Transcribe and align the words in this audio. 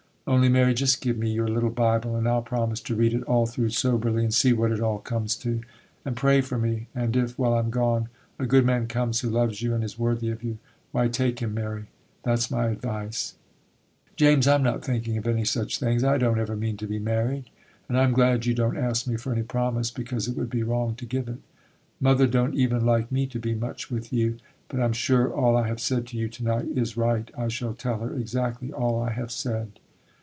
Only, 0.27 0.49
Mary, 0.49 0.73
just 0.75 1.01
give 1.01 1.17
me 1.17 1.33
your 1.33 1.47
little 1.47 1.71
Bible, 1.71 2.15
and 2.15 2.25
I'll 2.25 2.43
promise 2.43 2.79
to 2.81 2.95
read 2.95 3.13
it 3.13 3.23
all 3.23 3.45
through 3.47 3.71
soberly, 3.71 4.23
and 4.23 4.33
see 4.33 4.53
what 4.53 4.71
it 4.71 4.79
all 4.79 4.99
comes 4.99 5.35
to. 5.37 5.61
And 6.05 6.15
pray 6.15 6.39
for 6.39 6.57
me; 6.57 6.87
and 6.95 7.15
if, 7.17 7.37
while 7.37 7.55
I'm 7.55 7.69
gone, 7.71 8.07
a 8.39 8.45
good 8.45 8.63
man 8.63 8.87
comes 8.87 9.19
who 9.19 9.29
loves 9.29 9.61
you, 9.61 9.73
and 9.73 9.83
is 9.83 9.99
worthy 9.99 10.29
of 10.29 10.41
you, 10.43 10.59
why 10.91 11.09
take 11.09 11.39
him, 11.39 11.53
Mary,—that's 11.55 12.51
my 12.51 12.67
advice.' 12.69 13.33
'James, 14.15 14.47
I'm 14.47 14.61
not 14.63 14.85
thinking 14.85 15.17
of 15.17 15.27
any 15.27 15.43
such 15.43 15.79
things; 15.79 16.03
I 16.03 16.17
don't 16.17 16.39
ever 16.39 16.55
mean 16.55 16.77
to 16.77 16.87
be 16.87 16.99
married. 16.99 17.49
And 17.89 17.97
I'm 17.97 18.13
glad 18.13 18.45
you 18.45 18.53
don't 18.53 18.77
ask 18.77 19.07
me 19.07 19.17
for 19.17 19.33
any 19.33 19.43
promise, 19.43 19.91
because 19.91 20.27
it 20.29 20.37
would 20.37 20.51
be 20.51 20.63
wrong 20.63 20.95
to 20.95 21.05
give 21.05 21.27
it; 21.27 21.39
mother 21.99 22.27
don't 22.27 22.53
even 22.55 22.85
like 22.85 23.11
me 23.11 23.25
to 23.25 23.39
be 23.39 23.53
much 23.55 23.89
with 23.91 24.13
you. 24.13 24.37
But 24.69 24.79
I'm 24.79 24.93
sure 24.93 25.33
all 25.33 25.57
I 25.57 25.67
have 25.67 25.81
said 25.81 26.05
to 26.07 26.17
you 26.17 26.29
to 26.29 26.43
day 26.43 26.67
is 26.79 26.95
right; 26.95 27.29
I 27.37 27.47
shall 27.49 27.73
tell 27.73 27.99
her 27.99 28.13
exactly 28.15 28.71
all 28.71 29.01
I 29.01 29.09
have 29.11 29.31
said. 29.31 29.79